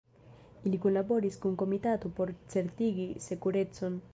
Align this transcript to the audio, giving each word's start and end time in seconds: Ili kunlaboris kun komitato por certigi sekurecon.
Ili 0.69 0.79
kunlaboris 0.85 1.37
kun 1.43 1.59
komitato 1.63 2.13
por 2.21 2.33
certigi 2.55 3.07
sekurecon. 3.29 4.05